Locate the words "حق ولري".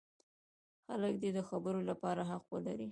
2.29-2.79